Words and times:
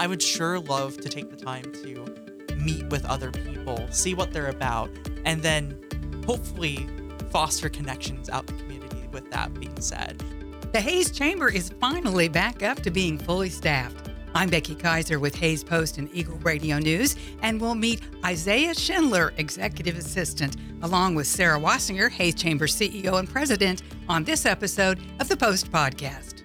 I 0.00 0.06
would 0.06 0.22
sure 0.22 0.58
love 0.58 0.96
to 1.02 1.10
take 1.10 1.28
the 1.28 1.36
time 1.36 1.74
to 1.84 2.56
meet 2.56 2.86
with 2.86 3.04
other 3.04 3.30
people, 3.30 3.86
see 3.90 4.14
what 4.14 4.32
they're 4.32 4.48
about, 4.48 4.88
and 5.26 5.42
then 5.42 5.78
hopefully 6.24 6.88
foster 7.28 7.68
connections 7.68 8.30
out 8.30 8.48
in 8.48 8.56
the 8.56 8.62
community 8.62 9.06
with 9.12 9.30
that 9.30 9.52
being 9.52 9.78
said. 9.78 10.16
The 10.72 10.80
Hays 10.80 11.10
Chamber 11.10 11.50
is 11.50 11.74
finally 11.78 12.28
back 12.28 12.62
up 12.62 12.80
to 12.84 12.90
being 12.90 13.18
fully 13.18 13.50
staffed. 13.50 14.08
I'm 14.34 14.48
Becky 14.48 14.74
Kiser 14.74 15.20
with 15.20 15.34
Hays 15.34 15.62
Post 15.62 15.98
and 15.98 16.08
Eagle 16.14 16.38
Radio 16.38 16.78
News, 16.78 17.16
and 17.42 17.60
we'll 17.60 17.74
meet 17.74 18.00
Isaiah 18.24 18.72
Schindler, 18.72 19.34
Executive 19.36 19.98
Assistant, 19.98 20.56
along 20.80 21.14
with 21.14 21.26
Sarah 21.26 21.60
Wasinger, 21.60 22.10
Hays 22.10 22.36
Chamber 22.36 22.68
CEO 22.68 23.18
and 23.18 23.28
President, 23.28 23.82
on 24.08 24.24
this 24.24 24.46
episode 24.46 24.98
of 25.20 25.28
the 25.28 25.36
Post 25.36 25.70
Podcast. 25.70 26.36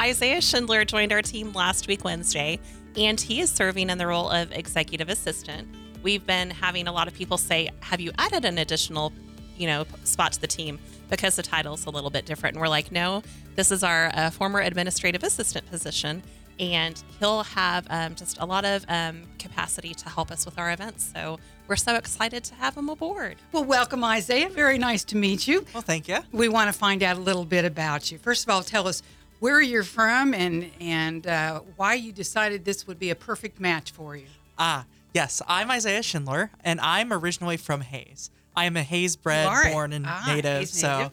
Isaiah 0.00 0.40
Schindler 0.40 0.86
joined 0.86 1.12
our 1.12 1.22
team 1.22 1.52
last 1.52 1.86
week, 1.86 2.02
Wednesday, 2.02 2.58
and 2.96 3.20
he 3.20 3.40
is 3.40 3.50
serving 3.50 3.90
in 3.90 3.98
the 3.98 4.06
role 4.06 4.30
of 4.30 4.52
Executive 4.52 5.08
Assistant. 5.08 5.68
We've 6.02 6.24
been 6.26 6.50
having 6.50 6.86
a 6.86 6.92
lot 6.92 7.08
of 7.08 7.14
people 7.14 7.38
say, 7.38 7.70
Have 7.80 8.00
you 8.00 8.12
added 8.18 8.44
an 8.44 8.58
additional, 8.58 9.12
you 9.56 9.66
know, 9.66 9.86
spot 10.04 10.32
to 10.32 10.40
the 10.40 10.46
team? 10.46 10.78
Because 11.10 11.36
the 11.36 11.42
title's 11.42 11.86
a 11.86 11.90
little 11.90 12.10
bit 12.10 12.26
different. 12.26 12.54
And 12.54 12.60
we're 12.60 12.68
like, 12.68 12.92
No, 12.92 13.22
this 13.56 13.70
is 13.70 13.82
our 13.82 14.10
uh, 14.14 14.30
former 14.30 14.60
administrative 14.60 15.22
assistant 15.22 15.68
position 15.70 16.22
and 16.60 17.02
he'll 17.18 17.42
have 17.42 17.86
um, 17.90 18.14
just 18.14 18.38
a 18.40 18.46
lot 18.46 18.64
of 18.64 18.84
um, 18.88 19.22
capacity 19.38 19.94
to 19.94 20.08
help 20.08 20.30
us 20.30 20.44
with 20.44 20.58
our 20.58 20.72
events. 20.72 21.10
So 21.14 21.38
we're 21.66 21.76
so 21.76 21.96
excited 21.96 22.44
to 22.44 22.54
have 22.54 22.76
him 22.76 22.88
aboard. 22.88 23.36
Well, 23.52 23.64
welcome, 23.64 24.04
Isaiah. 24.04 24.48
Very 24.48 24.78
nice 24.78 25.04
to 25.04 25.16
meet 25.16 25.48
you. 25.48 25.64
Well, 25.72 25.82
thank 25.82 26.08
you. 26.08 26.18
We 26.32 26.48
want 26.48 26.72
to 26.72 26.78
find 26.78 27.02
out 27.02 27.16
a 27.16 27.20
little 27.20 27.44
bit 27.44 27.64
about 27.64 28.12
you. 28.12 28.18
First 28.18 28.44
of 28.44 28.50
all, 28.50 28.62
tell 28.62 28.86
us 28.86 29.02
where 29.40 29.60
you're 29.60 29.82
from 29.82 30.34
and 30.34 30.70
and 30.80 31.26
uh, 31.26 31.60
why 31.76 31.94
you 31.94 32.12
decided 32.12 32.64
this 32.64 32.86
would 32.86 32.98
be 32.98 33.10
a 33.10 33.14
perfect 33.14 33.60
match 33.60 33.90
for 33.90 34.16
you. 34.16 34.26
Ah, 34.58 34.86
yes, 35.12 35.42
I'm 35.46 35.70
Isaiah 35.70 36.02
Schindler, 36.02 36.50
and 36.62 36.80
I'm 36.80 37.12
originally 37.12 37.56
from 37.56 37.80
Hays. 37.80 38.30
I 38.56 38.66
am 38.66 38.76
a 38.76 38.82
Hays 38.82 39.16
bred, 39.16 39.72
born 39.72 39.92
and 39.92 40.06
ah, 40.06 40.24
native. 40.26 40.60
Hays 40.60 40.70
so 40.70 40.98
native. 40.98 41.12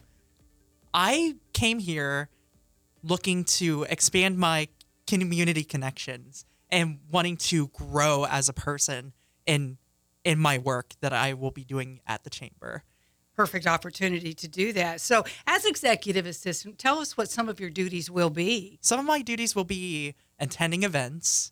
I 0.94 1.36
came 1.54 1.80
here 1.80 2.30
looking 3.04 3.44
to 3.44 3.84
expand 3.90 4.38
my 4.38 4.68
community 5.08 5.64
connections 5.64 6.46
and 6.70 7.00
wanting 7.12 7.36
to 7.36 7.68
grow 7.68 8.26
as 8.26 8.48
a 8.50 8.54
person 8.54 9.14
in 9.46 9.78
in 10.24 10.40
my 10.40 10.58
work 10.58 10.94
that 11.02 11.14
I 11.14 11.34
will 11.34 11.52
be 11.52 11.64
doing 11.64 12.00
at 12.06 12.24
the 12.24 12.30
chamber. 12.30 12.84
Perfect 13.36 13.68
opportunity 13.68 14.34
to 14.34 14.48
do 14.48 14.74
that. 14.74 15.02
So, 15.02 15.24
as 15.48 15.66
executive 15.66 16.26
assistant, 16.26 16.78
tell 16.78 17.00
us 17.00 17.18
what 17.18 17.30
some 17.30 17.50
of 17.50 17.60
your 17.60 17.70
duties 17.70 18.10
will 18.10 18.30
be. 18.30 18.80
Some 18.82 19.00
of 19.00 19.06
my 19.06 19.22
duties 19.22 19.56
will 19.56 19.64
be 19.64 20.16
attending 20.40 20.84
events 20.84 21.52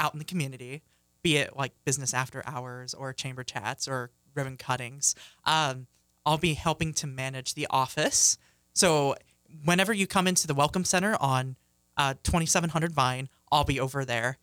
out 0.00 0.12
in 0.12 0.18
the 0.18 0.24
community, 0.24 0.82
be 1.22 1.36
it 1.36 1.56
like 1.56 1.72
business 1.84 2.12
after 2.14 2.42
hours 2.46 2.94
or 2.94 3.12
chamber 3.12 3.44
chats 3.44 3.86
or 3.86 4.10
ribbon 4.34 4.56
cuttings. 4.56 5.14
Um, 5.44 5.86
I'll 6.24 6.38
be 6.38 6.54
helping 6.54 6.94
to 6.94 7.06
manage 7.06 7.54
the 7.54 7.66
office. 7.70 8.38
So 8.72 9.16
whenever 9.64 9.92
you 9.92 10.06
come 10.06 10.26
into 10.26 10.46
the 10.46 10.54
Welcome 10.54 10.84
Center 10.84 11.16
on 11.20 11.56
uh, 11.96 12.14
2700 12.22 12.92
Vine, 12.92 13.28
I'll 13.50 13.64
be 13.64 13.80
over 13.80 14.04
there. 14.04 14.38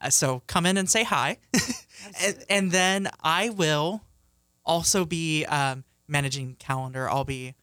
Uh, 0.00 0.10
so 0.10 0.42
come 0.46 0.64
in 0.64 0.76
and 0.76 0.88
say 0.88 1.04
hi. 1.04 1.38
and, 2.22 2.44
and 2.48 2.72
then 2.72 3.08
I 3.22 3.50
will 3.50 4.02
also 4.64 5.04
be 5.04 5.44
um, 5.46 5.84
managing 6.08 6.56
calendar. 6.58 7.08
I'll 7.08 7.24
be 7.24 7.54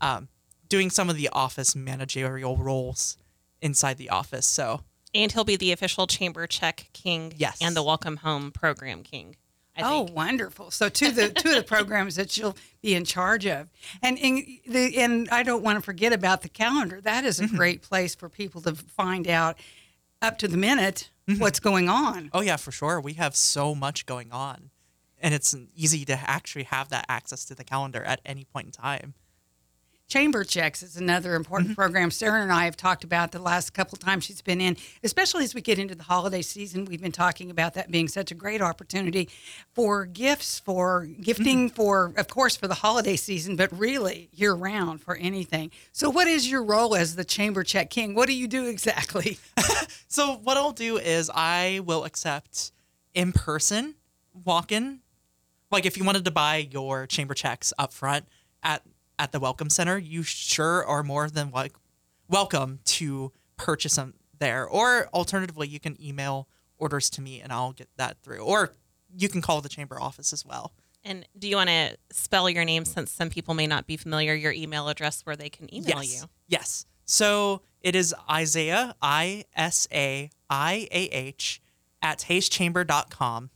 um, 0.00 0.28
doing 0.68 0.90
some 0.90 1.08
of 1.10 1.16
the 1.16 1.28
office 1.32 1.74
managerial 1.74 2.56
roles 2.56 3.16
inside 3.62 3.96
the 3.98 4.10
office. 4.10 4.46
So 4.46 4.82
And 5.14 5.32
he'll 5.32 5.44
be 5.44 5.56
the 5.56 5.72
official 5.72 6.06
Chamber 6.06 6.46
Check 6.46 6.90
King 6.92 7.32
Yes. 7.36 7.58
and 7.60 7.74
the 7.74 7.82
Welcome 7.82 8.18
Home 8.18 8.50
Program 8.52 9.02
King. 9.02 9.36
I 9.76 9.82
oh, 9.82 10.04
think. 10.04 10.16
wonderful! 10.16 10.70
So, 10.70 10.88
two 10.88 11.06
of 11.08 11.16
the 11.16 11.30
two 11.30 11.48
of 11.48 11.56
the 11.56 11.62
programs 11.64 12.14
that 12.14 12.36
you'll 12.36 12.56
be 12.80 12.94
in 12.94 13.04
charge 13.04 13.44
of, 13.44 13.68
and 14.02 14.16
and, 14.20 14.44
the, 14.68 14.96
and 14.98 15.28
I 15.30 15.42
don't 15.42 15.64
want 15.64 15.78
to 15.78 15.82
forget 15.82 16.12
about 16.12 16.42
the 16.42 16.48
calendar. 16.48 17.00
That 17.00 17.24
is 17.24 17.40
a 17.40 17.44
Mm-hmm. 17.46 17.56
great 17.56 17.82
place 17.82 18.14
for 18.14 18.28
people 18.28 18.60
to 18.62 18.76
find 18.76 19.26
out 19.26 19.58
up 20.22 20.38
to 20.38 20.46
the 20.46 20.56
minute 20.56 21.10
Mm-hmm. 21.28 21.40
what's 21.40 21.58
going 21.58 21.88
on. 21.88 22.30
Oh 22.32 22.40
yeah, 22.40 22.54
for 22.56 22.70
sure. 22.70 23.00
We 23.00 23.14
have 23.14 23.34
so 23.34 23.74
much 23.74 24.06
going 24.06 24.30
on, 24.30 24.70
and 25.24 25.32
it's 25.34 25.56
easy 25.74 26.04
to 26.04 26.18
actually 26.30 26.64
have 26.64 26.90
that 26.90 27.06
access 27.08 27.44
to 27.46 27.54
the 27.54 27.64
calendar 27.64 28.02
at 28.04 28.20
any 28.26 28.44
point 28.44 28.66
in 28.66 28.72
time. 28.72 29.14
Chamber 30.06 30.44
checks 30.44 30.82
is 30.82 30.96
another 30.98 31.34
important 31.34 31.70
Mm-hmm. 31.70 31.80
program. 31.80 32.10
Sarah 32.10 32.42
and 32.42 32.52
I 32.52 32.66
have 32.66 32.76
talked 32.76 33.04
about 33.04 33.32
the 33.32 33.38
last 33.38 33.72
couple 33.72 33.96
times 33.96 34.24
she's 34.24 34.42
been 34.42 34.60
in, 34.60 34.76
especially 35.02 35.44
as 35.44 35.54
we 35.54 35.62
get 35.62 35.78
into 35.78 35.94
the 35.94 36.02
holiday 36.02 36.42
season. 36.42 36.84
We've 36.84 37.00
been 37.00 37.10
talking 37.10 37.50
about 37.50 37.72
that 37.74 37.90
being 37.90 38.08
such 38.08 38.30
a 38.30 38.34
great 38.34 38.60
opportunity 38.60 39.30
for 39.72 40.04
gifts, 40.04 40.60
for 40.60 41.06
gifting, 41.06 41.68
Mm-hmm. 41.70 41.74
for, 41.74 42.12
of 42.18 42.28
course, 42.28 42.54
for 42.54 42.68
the 42.68 42.74
holiday 42.74 43.16
season, 43.16 43.56
but 43.56 43.76
really 43.76 44.28
year 44.34 44.52
round 44.52 45.00
for 45.00 45.16
anything. 45.16 45.70
So, 45.92 46.10
what 46.10 46.26
is 46.28 46.50
your 46.50 46.62
role 46.62 46.94
as 46.94 47.16
the 47.16 47.24
Chamber 47.24 47.64
Check 47.64 47.88
King? 47.88 48.14
What 48.14 48.26
do 48.28 48.34
you 48.34 48.46
do 48.46 48.66
exactly? 48.66 49.38
So 50.06 50.34
what 50.44 50.56
I'll 50.56 50.70
do 50.72 50.96
is 50.96 51.28
I 51.34 51.80
will 51.84 52.04
accept 52.04 52.70
in 53.14 53.32
person 53.32 53.94
walk-in. 54.44 55.00
Like 55.74 55.86
if 55.86 55.96
you 55.96 56.04
wanted 56.04 56.24
to 56.26 56.30
buy 56.30 56.68
your 56.70 57.04
chamber 57.08 57.34
checks 57.34 57.72
up 57.80 57.92
front 57.92 58.26
at 58.62 58.82
at 59.18 59.32
the 59.32 59.40
welcome 59.40 59.68
center, 59.68 59.98
you 59.98 60.22
sure 60.22 60.86
are 60.86 61.02
more 61.02 61.28
than 61.28 61.50
like 61.50 61.72
welcome 62.28 62.78
to 62.84 63.32
purchase 63.56 63.96
them 63.96 64.14
there. 64.38 64.68
Or 64.68 65.08
alternatively, 65.12 65.66
you 65.66 65.80
can 65.80 66.00
email 66.00 66.46
orders 66.78 67.10
to 67.10 67.20
me 67.20 67.40
and 67.40 67.52
I'll 67.52 67.72
get 67.72 67.88
that 67.96 68.18
through. 68.22 68.44
Or 68.44 68.72
you 69.16 69.28
can 69.28 69.42
call 69.42 69.60
the 69.62 69.68
chamber 69.68 70.00
office 70.00 70.32
as 70.32 70.46
well. 70.46 70.72
And 71.02 71.26
do 71.36 71.48
you 71.48 71.56
want 71.56 71.70
to 71.70 71.96
spell 72.12 72.48
your 72.48 72.64
name 72.64 72.84
since 72.84 73.10
some 73.10 73.28
people 73.28 73.54
may 73.54 73.66
not 73.66 73.88
be 73.88 73.96
familiar, 73.96 74.32
your 74.32 74.52
email 74.52 74.88
address 74.88 75.22
where 75.22 75.34
they 75.34 75.48
can 75.48 75.74
email 75.74 76.04
yes. 76.04 76.22
you? 76.22 76.28
Yes. 76.46 76.86
So 77.04 77.62
it 77.80 77.96
is 77.96 78.14
Isaiah, 78.30 78.94
I 79.02 79.44
S 79.56 79.88
A 79.92 80.30
I 80.48 80.86
A 80.92 81.08
H, 81.08 81.60
at 82.00 82.20
hayschamber.com. 82.28 83.50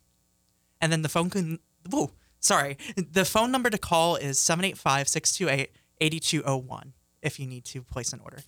And 0.80 0.92
then 0.92 1.02
the 1.02 1.08
phone 1.08 1.30
can, 1.30 1.58
whoa, 1.90 2.10
sorry. 2.40 2.76
The 2.96 3.24
phone 3.24 3.50
number 3.50 3.70
to 3.70 3.78
call 3.78 4.16
is 4.16 4.38
785 4.38 5.08
628 5.08 5.70
8201 6.00 6.92
if 7.22 7.40
you 7.40 7.46
need 7.46 7.64
to 7.66 7.82
place 7.82 8.12
an 8.12 8.20
order. 8.20 8.38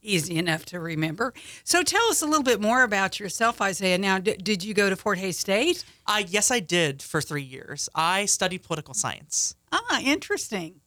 Easy 0.00 0.36
enough 0.36 0.64
to 0.66 0.78
remember. 0.78 1.34
So, 1.64 1.82
tell 1.82 2.04
us 2.08 2.22
a 2.22 2.26
little 2.26 2.44
bit 2.44 2.60
more 2.60 2.84
about 2.84 3.18
yourself, 3.18 3.60
Isaiah. 3.60 3.98
Now, 3.98 4.18
d- 4.18 4.36
did 4.36 4.62
you 4.62 4.72
go 4.72 4.88
to 4.88 4.94
Fort 4.94 5.18
Hays 5.18 5.38
State? 5.38 5.84
Uh, 6.06 6.22
yes, 6.26 6.52
I 6.52 6.60
did 6.60 7.02
for 7.02 7.20
three 7.20 7.42
years. 7.42 7.88
I 7.96 8.26
studied 8.26 8.62
political 8.62 8.94
science. 8.94 9.56
Ah, 9.72 10.00
interesting. 10.00 10.80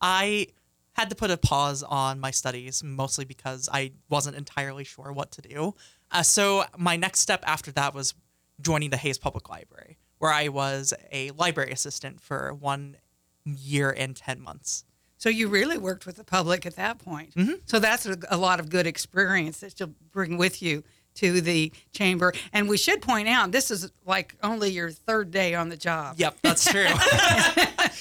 I 0.00 0.46
had 0.94 1.10
to 1.10 1.16
put 1.16 1.30
a 1.30 1.36
pause 1.36 1.82
on 1.82 2.18
my 2.18 2.30
studies 2.30 2.82
mostly 2.82 3.26
because 3.26 3.68
I 3.70 3.92
wasn't 4.08 4.36
entirely 4.36 4.84
sure 4.84 5.12
what 5.12 5.30
to 5.32 5.42
do. 5.42 5.74
Uh, 6.10 6.22
so 6.22 6.64
my 6.78 6.96
next 6.96 7.20
step 7.20 7.44
after 7.46 7.70
that 7.72 7.92
was 7.94 8.14
joining 8.62 8.88
the 8.88 8.96
Hays 8.96 9.18
Public 9.18 9.50
Library, 9.50 9.98
where 10.18 10.32
I 10.32 10.48
was 10.48 10.94
a 11.12 11.30
library 11.32 11.72
assistant 11.72 12.20
for 12.20 12.52
one 12.52 12.96
year 13.44 13.90
and 13.90 14.16
10 14.16 14.40
months. 14.40 14.84
So 15.18 15.28
you 15.28 15.48
really 15.48 15.78
worked 15.78 16.04
with 16.06 16.16
the 16.16 16.24
public 16.24 16.66
at 16.66 16.76
that 16.76 16.98
point. 16.98 17.34
Mm-hmm. 17.34 17.54
So 17.64 17.78
that's 17.78 18.06
a, 18.06 18.16
a 18.30 18.36
lot 18.36 18.60
of 18.60 18.68
good 18.68 18.86
experience 18.86 19.60
that 19.60 19.78
you'll 19.80 19.94
bring 20.12 20.36
with 20.36 20.62
you 20.62 20.82
to 21.14 21.40
the 21.40 21.72
chamber. 21.92 22.32
And 22.52 22.68
we 22.68 22.76
should 22.76 23.00
point 23.00 23.28
out 23.28 23.50
this 23.50 23.70
is 23.70 23.90
like 24.04 24.34
only 24.42 24.70
your 24.70 24.90
third 24.90 25.30
day 25.30 25.54
on 25.54 25.70
the 25.70 25.76
job. 25.76 26.16
Yep, 26.18 26.38
that's 26.42 26.64
true. 26.70 26.86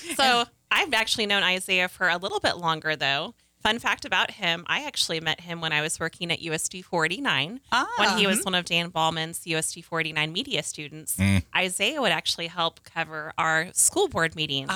So 0.16 0.46
I've 0.72 0.94
actually 0.94 1.26
known 1.26 1.44
Isaiah 1.44 1.88
for 1.88 2.08
a 2.08 2.18
little 2.18 2.40
bit 2.40 2.58
longer, 2.58 2.96
though. 2.96 3.34
Fun 3.66 3.80
fact 3.80 4.06
about 4.06 4.30
him, 4.30 4.64
I 4.68 4.86
actually 4.86 5.20
met 5.20 5.42
him 5.42 5.59
when 5.59 5.74
I 5.74 5.81
was 5.81 6.00
working 6.00 6.31
at 6.31 6.40
USD 6.40 6.86
49. 6.86 7.62
Ah. 7.72 7.88
when 7.98 8.20
he 8.20 8.28
was 8.28 8.44
one 8.46 8.53
of 8.53 8.64
Dan 8.64 8.92
Ballman's 8.92 9.40
USD 9.40 9.84
49 9.84 10.32
media 10.32 10.62
students. 10.62 11.17
Isaiah 11.56 12.00
would 12.00 12.12
actually 12.12 12.46
help 12.46 12.84
cover 12.84 13.34
our 13.40 13.70
school 13.73 14.08
board 14.08 14.35
meetings 14.35 14.70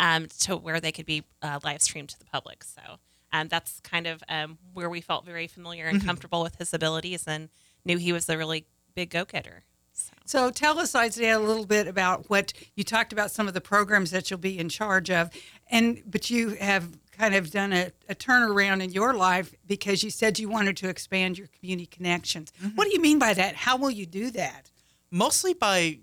um, 0.00 0.26
to 0.40 0.56
where 0.56 0.80
they 0.80 0.90
could 0.90 1.06
be 1.06 1.22
uh, 1.42 1.60
live 1.62 1.80
streamed 1.80 2.08
to 2.08 2.18
the 2.18 2.24
public. 2.24 2.64
So 2.64 2.82
um, 3.32 3.46
that's 3.46 3.78
kind 3.84 4.08
of 4.08 4.24
um, 4.28 4.58
where 4.72 4.90
we 4.90 5.00
felt 5.00 5.24
very 5.24 5.46
familiar 5.46 5.86
and 5.86 6.04
comfortable 6.04 6.42
with 6.42 6.56
his 6.56 6.74
abilities 6.74 7.28
and 7.28 7.50
knew 7.84 7.98
he 7.98 8.12
was 8.12 8.28
a 8.28 8.36
really 8.36 8.66
big 8.96 9.10
go 9.10 9.24
getter. 9.24 9.62
So. 9.92 10.12
So 10.24 10.50
tell 10.50 10.80
us, 10.80 10.96
Isaiah, 10.96 11.38
a 11.38 11.40
little 11.40 11.66
bit 11.66 11.86
about 11.86 12.28
what 12.28 12.52
you 12.74 12.82
talked 12.82 13.12
about 13.12 13.30
some 13.30 13.46
of 13.46 13.54
the 13.54 13.60
programs 13.60 14.10
that 14.10 14.28
you'll 14.28 14.40
be 14.40 14.58
in 14.58 14.68
charge 14.68 15.08
of, 15.08 15.30
and 15.70 16.02
but 16.04 16.30
you 16.30 16.50
have 16.56 16.88
kind 17.16 17.34
of 17.34 17.50
done 17.50 17.72
a, 17.72 17.90
a 18.08 18.14
turnaround 18.14 18.82
in 18.82 18.92
your 18.92 19.14
life 19.14 19.54
because 19.66 20.02
you 20.02 20.10
said 20.10 20.38
you 20.38 20.48
wanted 20.48 20.76
to 20.78 20.88
expand 20.88 21.38
your 21.38 21.48
community 21.48 21.86
connections. 21.86 22.52
What 22.74 22.84
do 22.84 22.92
you 22.92 23.00
mean 23.00 23.18
by 23.18 23.34
that? 23.34 23.54
How 23.54 23.76
will 23.76 23.90
you 23.90 24.06
do 24.06 24.30
that? 24.30 24.70
mostly 25.14 25.54
by 25.54 26.00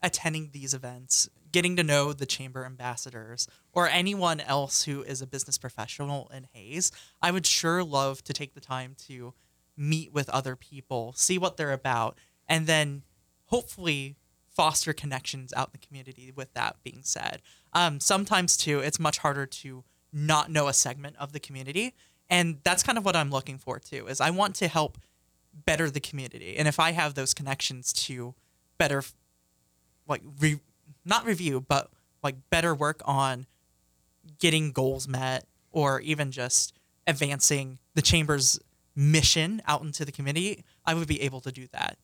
attending 0.00 0.50
these 0.52 0.72
events, 0.72 1.28
getting 1.50 1.74
to 1.76 1.82
know 1.82 2.12
the 2.12 2.24
chamber 2.24 2.64
ambassadors 2.64 3.48
or 3.72 3.88
anyone 3.88 4.40
else 4.40 4.84
who 4.84 5.02
is 5.02 5.20
a 5.20 5.26
business 5.26 5.58
professional 5.58 6.30
in 6.32 6.46
Hays. 6.52 6.92
I 7.20 7.32
would 7.32 7.44
sure 7.44 7.82
love 7.82 8.22
to 8.22 8.32
take 8.32 8.54
the 8.54 8.60
time 8.60 8.94
to 9.08 9.34
meet 9.76 10.12
with 10.12 10.28
other 10.30 10.54
people, 10.54 11.12
see 11.16 11.38
what 11.38 11.56
they're 11.56 11.72
about, 11.72 12.16
and 12.48 12.68
then 12.68 13.02
hopefully 13.46 14.16
foster 14.48 14.92
connections 14.92 15.52
out 15.56 15.68
in 15.68 15.80
the 15.80 15.86
community 15.86 16.30
with 16.34 16.52
that 16.54 16.76
being 16.84 17.00
said 17.02 17.40
um, 17.72 17.98
sometimes 17.98 18.54
too 18.54 18.80
it's 18.80 19.00
much 19.00 19.16
harder 19.18 19.46
to 19.46 19.82
not 20.12 20.50
know 20.50 20.68
a 20.68 20.72
segment 20.72 21.16
of 21.18 21.32
the 21.32 21.40
community. 21.40 21.94
And 22.28 22.58
that's 22.64 22.82
kind 22.82 22.98
of 22.98 23.04
what 23.04 23.16
i'm 23.16 23.30
looking 23.30 23.58
for 23.58 23.78
too 23.78 24.06
is 24.06 24.20
i 24.20 24.30
want 24.30 24.54
to 24.56 24.68
help 24.68 24.98
better 25.66 25.90
the 25.90 26.00
community. 26.00 26.56
And 26.56 26.66
if 26.68 26.78
i 26.78 26.92
have 26.92 27.14
those 27.14 27.34
connections 27.34 27.92
to 28.04 28.34
better 28.78 29.02
like 30.08 30.22
re- 30.40 30.60
not 31.04 31.24
review 31.24 31.60
but 31.60 31.90
like 32.22 32.36
better 32.50 32.74
work 32.74 33.00
on 33.04 33.46
getting 34.38 34.72
goals 34.72 35.08
met 35.08 35.46
or 35.70 36.00
even 36.00 36.30
just 36.30 36.74
advancing 37.06 37.78
the 37.94 38.02
chamber's 38.02 38.60
mission 38.94 39.60
out 39.66 39.82
into 39.82 40.04
the 40.04 40.12
community 40.12 40.64
i 40.84 40.94
would 40.94 41.08
be 41.08 41.22
able 41.22 41.40
to 41.40 41.52
do 41.52 41.66
that. 41.72 41.96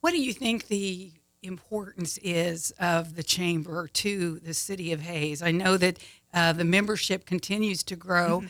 What 0.00 0.12
do 0.12 0.20
you 0.20 0.32
think 0.32 0.68
the 0.68 1.12
importance 1.42 2.18
is 2.22 2.72
of 2.80 3.16
the 3.16 3.22
chamber 3.22 3.88
to 3.88 4.38
the 4.40 4.54
city 4.54 4.92
of 4.92 5.00
Hays? 5.00 5.42
I 5.42 5.50
know 5.50 5.76
that 5.76 5.98
uh, 6.34 6.52
the 6.52 6.64
membership 6.64 7.24
continues 7.26 7.82
to 7.84 7.96
grow, 7.96 8.44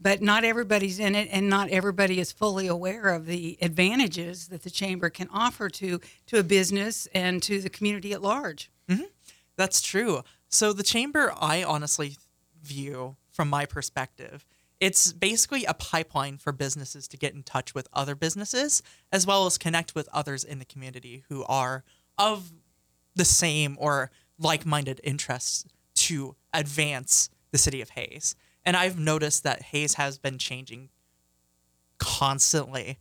but 0.00 0.20
not 0.22 0.44
everybody's 0.44 0.98
in 0.98 1.14
it, 1.14 1.28
and 1.30 1.48
not 1.48 1.70
everybody 1.70 2.18
is 2.20 2.32
fully 2.32 2.66
aware 2.66 3.08
of 3.08 3.26
the 3.26 3.56
advantages 3.62 4.48
that 4.48 4.62
the 4.62 4.70
chamber 4.70 5.08
can 5.08 5.28
offer 5.32 5.68
to 5.70 6.00
to 6.26 6.38
a 6.38 6.42
business 6.42 7.08
and 7.14 7.42
to 7.44 7.60
the 7.60 7.70
community 7.70 8.12
at 8.12 8.22
large. 8.22 8.70
That's 9.56 9.80
true. 9.80 10.22
So 10.48 10.72
the 10.72 10.82
chamber, 10.82 11.32
I 11.40 11.62
honestly 11.64 12.16
view 12.62 13.16
from 13.30 13.48
my 13.48 13.66
perspective, 13.66 14.44
it's 14.80 15.12
basically 15.12 15.64
a 15.64 15.74
pipeline 15.74 16.36
for 16.38 16.52
businesses 16.52 17.08
to 17.08 17.16
get 17.16 17.34
in 17.34 17.42
touch 17.42 17.74
with 17.74 17.88
other 17.92 18.14
businesses 18.14 18.82
as 19.12 19.26
well 19.26 19.46
as 19.46 19.56
connect 19.58 19.94
with 19.94 20.08
others 20.12 20.44
in 20.44 20.58
the 20.58 20.64
community 20.64 21.24
who 21.28 21.44
are 21.44 21.84
of 22.18 22.52
the 23.14 23.24
same 23.24 23.76
or 23.78 24.10
like-minded 24.38 25.00
interests 25.04 25.64
to 25.94 26.34
advance 26.52 27.30
the 27.52 27.58
city 27.58 27.80
of 27.80 27.90
Hays. 27.90 28.34
And 28.64 28.76
I've 28.76 28.98
noticed 28.98 29.42
that 29.44 29.62
Hays 29.62 29.94
has 29.94 30.18
been 30.18 30.38
changing 30.38 30.88
constantly 31.98 32.98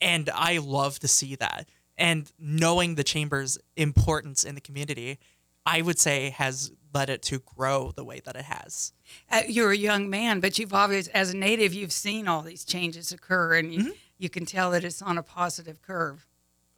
and 0.00 0.30
I 0.34 0.58
love 0.58 0.98
to 1.00 1.08
see 1.08 1.34
that. 1.36 1.68
And 1.98 2.30
knowing 2.38 2.94
the 2.94 3.04
chamber's 3.04 3.58
importance 3.76 4.44
in 4.44 4.54
the 4.54 4.60
community, 4.62 5.18
I 5.66 5.82
would 5.82 5.98
say 5.98 6.30
has 6.30 6.72
led 6.94 7.10
it 7.10 7.20
to 7.24 7.40
grow 7.40 7.92
the 7.94 8.02
way 8.04 8.20
that 8.24 8.34
it 8.34 8.46
has. 8.46 8.94
Uh, 9.30 9.42
you're 9.46 9.72
a 9.72 9.76
young 9.76 10.08
man, 10.08 10.40
but 10.40 10.58
you've 10.58 10.72
always, 10.72 11.08
as 11.08 11.34
a 11.34 11.36
native, 11.36 11.74
you've 11.74 11.92
seen 11.92 12.26
all 12.26 12.40
these 12.40 12.64
changes 12.64 13.12
occur, 13.12 13.56
and 13.58 13.70
Mm-hmm. 13.70 13.86
you, 13.88 13.94
you 14.16 14.28
can 14.30 14.46
tell 14.46 14.70
that 14.70 14.84
it's 14.84 15.02
on 15.02 15.18
a 15.18 15.22
positive 15.22 15.82
curve. 15.82 16.26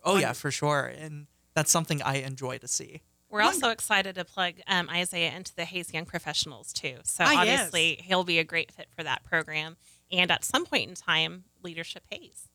Oh 0.04 0.16
yeah, 0.18 0.32
for 0.32 0.50
sure. 0.50 0.86
And 0.86 1.26
that's 1.54 1.70
something 1.70 2.02
I 2.02 2.16
enjoy 2.16 2.58
to 2.58 2.68
see. 2.68 3.02
We're 3.30 3.40
also 3.42 3.70
excited 3.70 4.14
to 4.16 4.26
plug 4.26 4.54
um, 4.68 4.90
Isaiah 4.90 5.32
into 5.34 5.54
the 5.54 5.64
Hays 5.64 5.94
Young 5.94 6.04
Professionals 6.04 6.70
too. 6.72 6.96
So 7.04 7.24
Ah, 7.26 7.42
yes. 7.44 7.60
obviously 7.60 7.98
he'll 8.04 8.24
be 8.24 8.38
a 8.38 8.44
great 8.44 8.70
fit 8.70 8.88
for 8.94 9.02
that 9.04 9.24
program. 9.24 9.76
And 10.10 10.30
at 10.30 10.44
some 10.44 10.66
point 10.66 10.90
in 10.90 10.94
time, 10.94 11.44
Leadership 11.62 12.02
Hays. 12.10 12.48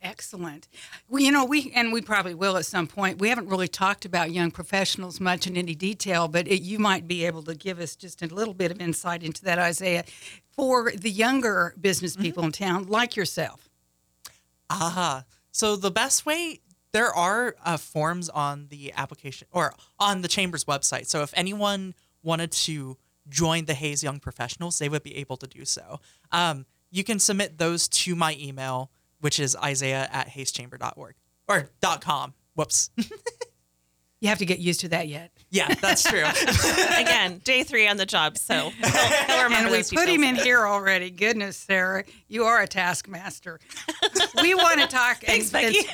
Excellent. 0.00 0.68
Well, 1.08 1.22
you 1.22 1.30
know, 1.30 1.44
we 1.44 1.70
and 1.76 1.92
we 1.92 2.00
probably 2.00 2.34
will 2.34 2.56
at 2.56 2.64
some 2.64 2.86
point. 2.88 3.18
We 3.20 3.28
haven't 3.28 3.48
really 3.48 3.68
talked 3.68 4.04
about 4.04 4.32
young 4.32 4.50
professionals 4.50 5.20
much 5.20 5.46
in 5.46 5.56
any 5.56 5.74
detail, 5.76 6.26
but 6.28 6.48
it, 6.48 6.62
you 6.62 6.78
might 6.80 7.06
be 7.06 7.24
able 7.26 7.42
to 7.44 7.54
give 7.54 7.78
us 7.78 7.94
just 7.94 8.20
a 8.22 8.26
little 8.26 8.54
bit 8.54 8.72
of 8.72 8.80
insight 8.80 9.22
into 9.22 9.44
that, 9.44 9.58
Isaiah, 9.60 10.04
for 10.50 10.90
the 10.92 11.10
younger 11.10 11.74
business 11.80 12.16
people 12.16 12.42
in 12.42 12.50
town, 12.52 12.86
like 12.88 13.14
yourself. 13.14 13.68
Ah, 14.70 15.24
so 15.50 15.76
the 15.76 15.90
best 15.90 16.24
way 16.26 16.60
there 16.92 17.12
are 17.14 17.56
uh, 17.64 17.76
forms 17.76 18.28
on 18.28 18.66
the 18.68 18.92
application 18.94 19.48
or 19.52 19.74
on 19.98 20.22
the 20.22 20.28
chamber's 20.28 20.64
website. 20.64 21.06
So 21.06 21.22
if 21.22 21.32
anyone 21.36 21.94
wanted 22.22 22.52
to 22.52 22.98
join 23.28 23.64
the 23.64 23.74
Hays 23.74 24.02
Young 24.02 24.20
Professionals, 24.20 24.78
they 24.78 24.88
would 24.88 25.02
be 25.02 25.16
able 25.16 25.36
to 25.38 25.46
do 25.46 25.64
so. 25.64 26.00
Um, 26.30 26.66
you 26.90 27.04
can 27.04 27.18
submit 27.18 27.58
those 27.58 27.88
to 27.88 28.14
my 28.14 28.36
email, 28.38 28.90
which 29.20 29.40
is 29.40 29.56
isaiah 29.56 30.08
at 30.12 30.28
hayschamber.org 30.28 31.14
or 31.48 31.68
.com. 32.00 32.34
Whoops. 32.54 32.90
You 34.22 34.28
have 34.28 34.38
to 34.38 34.46
get 34.46 34.60
used 34.60 34.78
to 34.82 34.88
that 34.90 35.08
yet. 35.08 35.32
yeah, 35.50 35.74
that's 35.74 36.04
true. 36.04 36.22
Again, 36.96 37.40
day 37.42 37.64
three 37.64 37.88
on 37.88 37.96
the 37.96 38.06
job, 38.06 38.38
so 38.38 38.70
he'll, 38.70 38.88
he'll 38.88 39.42
remember 39.42 39.56
And 39.56 39.70
we 39.72 39.76
those 39.78 39.90
put 39.90 40.08
him 40.08 40.22
in 40.22 40.36
here 40.36 40.64
already. 40.64 41.10
Goodness, 41.10 41.56
Sarah, 41.56 42.04
you 42.28 42.44
are 42.44 42.62
a 42.62 42.68
taskmaster. 42.68 43.58
we 44.40 44.54
want 44.54 44.80
to 44.80 44.86
talk. 44.86 45.24
Thanks, 45.24 45.52
and- 45.52 45.74
Becky. 45.74 45.88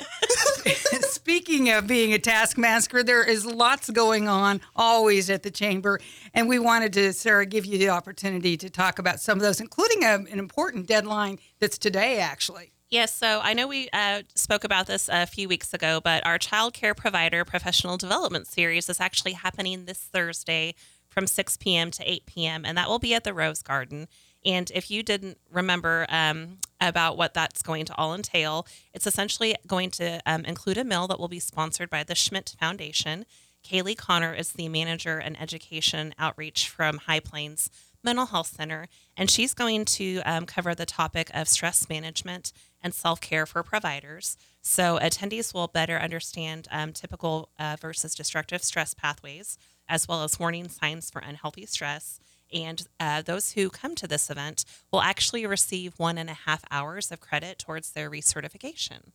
and 0.93 1.03
speaking 1.05 1.71
of 1.71 1.87
being 1.87 2.13
a 2.13 2.19
taskmaster, 2.19 3.01
there 3.01 3.23
is 3.23 3.47
lots 3.47 3.89
going 3.89 4.27
on 4.27 4.61
always 4.75 5.31
at 5.31 5.41
the 5.41 5.49
chamber, 5.49 5.99
and 6.35 6.47
we 6.47 6.59
wanted 6.59 6.93
to, 6.93 7.13
Sarah, 7.13 7.47
give 7.47 7.65
you 7.65 7.79
the 7.79 7.89
opportunity 7.89 8.55
to 8.57 8.69
talk 8.69 8.99
about 8.99 9.19
some 9.19 9.39
of 9.39 9.41
those, 9.41 9.59
including 9.59 10.03
a, 10.03 10.17
an 10.31 10.37
important 10.37 10.85
deadline 10.85 11.39
that's 11.59 11.79
today, 11.79 12.19
actually. 12.19 12.73
Yes, 12.89 13.13
so 13.13 13.39
I 13.43 13.53
know 13.53 13.67
we 13.67 13.87
uh, 13.93 14.23
spoke 14.33 14.63
about 14.63 14.87
this 14.87 15.09
a 15.11 15.27
few 15.27 15.47
weeks 15.47 15.75
ago, 15.75 16.01
but 16.03 16.25
our 16.25 16.39
child 16.39 16.73
care 16.73 16.95
provider 16.95 17.45
professional 17.45 17.97
development 17.97 18.47
series 18.47 18.89
is 18.89 18.99
actually 18.99 19.33
happening 19.33 19.85
this 19.85 19.99
Thursday 19.99 20.73
from 21.07 21.27
6 21.27 21.57
p.m. 21.57 21.91
to 21.91 22.11
8 22.11 22.25
p.m., 22.25 22.65
and 22.65 22.75
that 22.79 22.89
will 22.89 22.97
be 22.97 23.13
at 23.13 23.23
the 23.23 23.33
Rose 23.33 23.61
Garden. 23.61 24.07
And 24.43 24.71
if 24.73 24.89
you 24.89 25.03
didn't 25.03 25.37
remember 25.51 26.07
um, 26.09 26.57
about 26.81 27.15
what 27.15 27.35
that's 27.35 27.61
going 27.61 27.85
to 27.85 27.95
all 27.95 28.15
entail, 28.15 28.65
it's 28.91 29.05
essentially 29.05 29.55
going 29.67 29.91
to 29.91 30.19
um, 30.25 30.43
include 30.45 30.79
a 30.79 30.83
meal 30.83 31.05
that 31.07 31.19
will 31.19 31.27
be 31.27 31.39
sponsored 31.39 31.91
by 31.91 32.03
the 32.03 32.15
Schmidt 32.15 32.55
Foundation. 32.59 33.25
Kaylee 33.63 33.97
Connor 33.97 34.33
is 34.33 34.53
the 34.53 34.67
manager 34.67 35.19
and 35.19 35.39
education 35.39 36.15
outreach 36.17 36.67
from 36.67 36.97
High 36.97 37.19
Plains 37.19 37.69
Mental 38.03 38.27
Health 38.27 38.55
Center, 38.55 38.87
and 39.17 39.29
she's 39.29 39.53
going 39.53 39.85
to 39.85 40.21
um, 40.25 40.45
cover 40.45 40.73
the 40.73 40.85
topic 40.85 41.29
of 41.33 41.47
stress 41.47 41.89
management 41.89 42.53
and 42.81 42.93
self 42.93 43.19
care 43.19 43.45
for 43.45 43.63
providers. 43.63 44.37
So, 44.61 44.99
attendees 44.99 45.53
will 45.53 45.67
better 45.67 45.97
understand 45.97 46.67
um, 46.71 46.93
typical 46.93 47.49
uh, 47.59 47.77
versus 47.79 48.15
destructive 48.15 48.63
stress 48.63 48.93
pathways, 48.93 49.57
as 49.87 50.07
well 50.07 50.23
as 50.23 50.39
warning 50.39 50.69
signs 50.69 51.09
for 51.09 51.19
unhealthy 51.19 51.65
stress. 51.65 52.19
And 52.51 52.87
uh, 52.99 53.21
those 53.21 53.51
who 53.51 53.69
come 53.69 53.95
to 53.95 54.07
this 54.07 54.29
event 54.29 54.65
will 54.91 55.01
actually 55.01 55.45
receive 55.45 55.93
one 55.97 56.17
and 56.17 56.29
a 56.29 56.33
half 56.33 56.63
hours 56.71 57.11
of 57.11 57.19
credit 57.19 57.59
towards 57.59 57.91
their 57.91 58.09
recertification. 58.09 59.11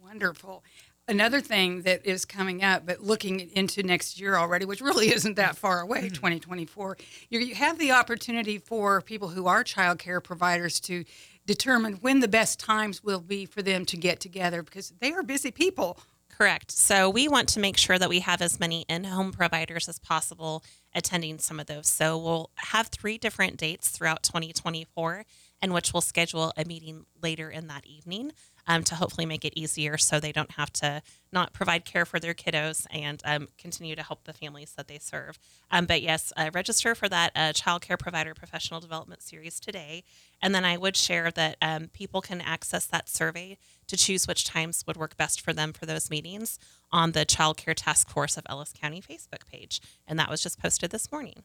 Wonderful. 0.00 0.62
Another 1.08 1.40
thing 1.40 1.82
that 1.82 2.04
is 2.04 2.24
coming 2.24 2.64
up, 2.64 2.84
but 2.84 3.00
looking 3.00 3.48
into 3.52 3.84
next 3.84 4.20
year 4.20 4.36
already, 4.36 4.64
which 4.64 4.80
really 4.80 5.08
isn't 5.14 5.36
that 5.36 5.56
far 5.56 5.80
away, 5.80 6.06
mm-hmm. 6.06 6.14
2024, 6.14 6.96
you, 7.30 7.54
have 7.54 7.78
the 7.78 7.92
opportunity 7.92 8.58
for 8.58 9.00
people 9.00 9.28
who 9.28 9.46
are 9.46 9.62
child 9.62 10.00
care 10.00 10.20
providers 10.20 10.80
to 10.80 11.04
determine 11.46 11.94
when 11.94 12.18
the 12.18 12.28
best 12.28 12.58
times 12.58 13.04
will 13.04 13.20
be 13.20 13.46
for 13.46 13.62
them 13.62 13.84
to 13.84 13.96
get 13.96 14.18
together 14.18 14.64
because 14.64 14.92
they 15.00 15.12
are 15.12 15.22
busy 15.22 15.52
people. 15.52 15.96
Correct. 16.28 16.72
So 16.72 17.08
we 17.08 17.28
want 17.28 17.48
to 17.50 17.60
make 17.60 17.76
sure 17.76 17.98
that 17.98 18.08
we 18.08 18.20
have 18.20 18.42
as 18.42 18.58
many 18.58 18.84
in-home 18.88 19.32
providers 19.32 19.88
as 19.88 20.00
possible 20.00 20.64
attending 20.92 21.38
some 21.38 21.60
of 21.60 21.66
those. 21.66 21.88
So 21.88 22.18
we'll 22.18 22.50
have 22.56 22.88
three 22.88 23.16
different 23.16 23.56
dates 23.56 23.90
throughout 23.90 24.24
2024, 24.24 25.24
in 25.62 25.72
which 25.72 25.94
we'll 25.94 26.00
schedule 26.00 26.52
a 26.56 26.64
meeting 26.64 27.06
later 27.22 27.48
in 27.48 27.68
that 27.68 27.86
evening 27.86 28.32
um, 28.66 28.82
to 28.84 28.94
hopefully 28.94 29.26
make 29.26 29.44
it 29.44 29.52
easier, 29.56 29.96
so 29.96 30.18
they 30.18 30.32
don't 30.32 30.52
have 30.52 30.72
to 30.74 31.02
not 31.32 31.52
provide 31.52 31.84
care 31.84 32.04
for 32.04 32.18
their 32.18 32.34
kiddos 32.34 32.86
and 32.90 33.22
um, 33.24 33.48
continue 33.58 33.94
to 33.94 34.02
help 34.02 34.24
the 34.24 34.32
families 34.32 34.72
that 34.72 34.88
they 34.88 34.98
serve. 34.98 35.38
Um, 35.70 35.86
but 35.86 36.02
yes, 36.02 36.32
uh, 36.36 36.50
register 36.52 36.94
for 36.94 37.08
that 37.08 37.32
uh, 37.34 37.52
child 37.52 37.82
care 37.82 37.96
provider 37.96 38.34
professional 38.34 38.80
development 38.80 39.22
series 39.22 39.60
today, 39.60 40.04
and 40.40 40.54
then 40.54 40.64
I 40.64 40.76
would 40.76 40.96
share 40.96 41.30
that 41.30 41.56
um, 41.62 41.88
people 41.92 42.20
can 42.20 42.40
access 42.40 42.86
that 42.86 43.08
survey 43.08 43.58
to 43.88 43.96
choose 43.96 44.26
which 44.26 44.44
times 44.44 44.84
would 44.86 44.96
work 44.96 45.16
best 45.16 45.40
for 45.40 45.52
them 45.52 45.72
for 45.72 45.86
those 45.86 46.10
meetings 46.10 46.58
on 46.90 47.12
the 47.12 47.24
Child 47.24 47.56
Care 47.56 47.74
Task 47.74 48.08
Force 48.08 48.36
of 48.36 48.44
Ellis 48.48 48.72
County 48.72 49.00
Facebook 49.00 49.46
page. 49.50 49.80
And 50.06 50.18
that 50.18 50.30
was 50.30 50.42
just 50.42 50.60
posted 50.60 50.90
this 50.90 51.10
morning. 51.12 51.44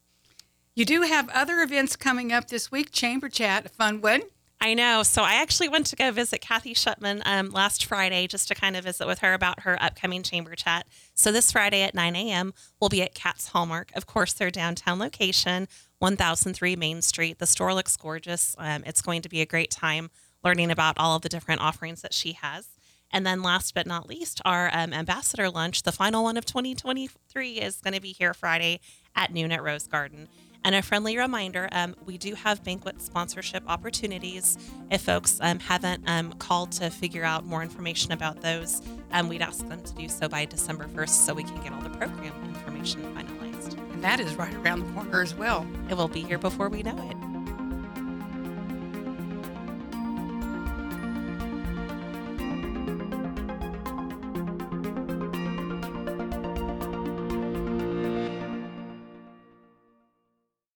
You 0.74 0.86
do 0.86 1.02
have 1.02 1.30
other 1.30 1.60
events 1.60 1.96
coming 1.96 2.32
up 2.32 2.48
this 2.48 2.72
week. 2.72 2.92
Chamber 2.92 3.28
Chat, 3.28 3.66
a 3.66 3.70
fun 3.70 4.02
one. 4.02 4.22
I 4.64 4.76
know. 4.76 5.02
So 5.02 5.24
I 5.24 5.42
actually 5.42 5.70
went 5.70 5.88
to 5.88 5.96
go 5.96 6.12
visit 6.12 6.40
Kathy 6.40 6.76
Shutman 6.76 7.24
um, 7.26 7.50
last 7.50 7.84
Friday 7.84 8.28
just 8.28 8.48
to 8.50 8.54
kind 8.54 8.78
of 8.78 8.84
visit 8.84 9.08
with 9.08 9.20
her 9.20 9.34
about 9.34 9.62
her 9.62 9.82
upcoming 9.82 10.22
chamber 10.22 10.54
chat. 10.54 10.86
So 11.16 11.32
this 11.32 11.52
Friday 11.52 11.82
at 11.82 11.96
9 11.96 12.16
a.m., 12.16 12.54
we'll 12.80 12.90
be 12.90 13.02
at 13.02 13.16
Cat's 13.16 13.48
Hallmark. 13.48 13.92
Of 13.96 14.06
course, 14.06 14.34
their 14.34 14.52
downtown 14.52 15.00
location, 15.00 15.68
1003 15.98 16.76
Main 16.76 17.02
Street. 17.02 17.40
The 17.40 17.48
store 17.48 17.74
looks 17.74 17.98
gorgeous. 17.98 18.56
Um, 18.60 18.84
it's 18.86 19.02
going 19.02 19.24
to 19.24 19.30
be 19.30 19.42
a 19.42 19.48
great 19.48 19.72
time 19.72 20.12
learning 20.44 20.70
about 20.70 20.96
all 21.00 21.16
of 21.16 21.24
the 21.24 21.30
different 21.30 21.62
offerings 21.62 22.04
that 22.04 22.14
she 22.14 22.34
has. 22.34 22.68
And 23.12 23.26
then 23.26 23.42
last 23.42 23.74
but 23.74 23.88
not 23.88 24.08
least, 24.08 24.42
our 24.46 24.70
um, 24.74 24.94
ambassador 24.94 25.50
lunch, 25.50 25.82
the 25.82 25.92
final 25.92 26.24
one 26.24 26.38
of 26.38 26.46
2023, 26.46 27.54
is 27.54 27.78
going 27.78 27.96
to 27.96 28.02
be 28.02 28.14
here 28.14 28.36
Friday 28.36 28.80
at 29.16 29.34
noon 29.34 29.52
at 29.52 29.64
Rose 29.64 29.88
Garden. 29.88 30.28
And 30.64 30.76
a 30.76 30.82
friendly 30.82 31.18
reminder 31.18 31.68
um, 31.72 31.96
we 32.06 32.18
do 32.18 32.36
have 32.36 32.64
banquet 32.64 33.02
sponsorship 33.02 33.64
opportunities. 33.68 34.58
If 34.92 35.02
folks 35.02 35.40
um, 35.42 35.60
haven't 35.60 36.04
um, 36.08 36.34
called 36.34 36.72
to 36.74 36.90
figure 36.90 37.24
out 37.24 37.46
more 37.46 37.64
information 37.64 38.12
about 38.12 38.42
those, 38.42 38.82
um, 39.12 39.28
we'd 39.28 39.42
ask 39.42 39.68
them 39.68 39.82
to 39.82 39.94
do 39.96 40.08
so 40.08 40.28
by 40.28 40.46
December 40.46 40.86
1st 40.86 41.10
so 41.10 41.34
we 41.34 41.44
can 41.44 41.62
get 41.64 41.74
all 41.74 41.82
the 41.82 41.90
program 41.90 42.34
information 42.50 43.02
finalized. 43.16 43.78
And 43.94 44.04
that 44.04 44.20
is 44.20 44.36
right 44.36 44.54
around 44.56 44.86
the 44.86 44.94
corner 44.94 45.22
as 45.22 45.34
well. 45.34 45.66
It 45.90 45.96
will 45.96 46.08
be 46.08 46.22
here 46.22 46.38
before 46.38 46.70
we 46.70 46.84
know 46.84 46.98
it. 47.10 47.21